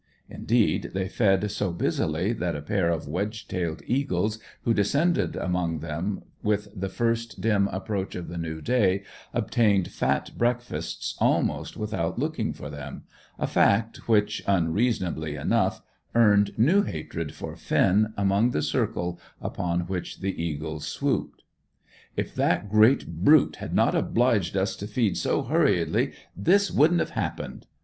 Indeed, 0.31 0.93
they 0.95 1.07
fed 1.07 1.51
so 1.51 1.71
busily 1.71 2.33
that 2.33 2.55
a 2.55 2.61
pair 2.63 2.89
of 2.89 3.07
wedge 3.07 3.47
tailed 3.47 3.83
eagles 3.85 4.39
who 4.63 4.73
descended 4.73 5.35
among 5.35 5.77
them 5.77 6.23
with 6.41 6.69
the 6.75 6.89
first 6.89 7.39
dim 7.39 7.67
approach 7.67 8.15
of 8.15 8.27
the 8.27 8.39
new 8.39 8.61
day, 8.61 9.03
obtained 9.31 9.91
fat 9.91 10.31
breakfasts 10.35 11.13
almost 11.19 11.77
without 11.77 12.17
looking 12.17 12.51
for 12.51 12.67
them, 12.67 13.03
a 13.37 13.45
fact 13.45 14.09
which, 14.09 14.41
unreasonably 14.47 15.35
enough, 15.35 15.83
earned 16.15 16.57
new 16.57 16.81
hatred 16.81 17.35
for 17.35 17.55
Finn 17.55 18.11
among 18.17 18.49
the 18.49 18.63
circle 18.63 19.19
upon 19.39 19.81
which 19.81 20.19
the 20.21 20.43
eagles 20.43 20.87
swooped. 20.87 21.43
"If 22.15 22.33
that 22.33 22.71
great 22.71 23.21
brute 23.23 23.57
had 23.57 23.75
not 23.75 23.93
obliged 23.93 24.57
us 24.57 24.75
to 24.77 24.87
feed 24.87 25.15
so 25.15 25.43
hurriedly, 25.43 26.13
this 26.35 26.71
wouldn't 26.71 27.01
have 27.01 27.11
happened!" 27.11 27.67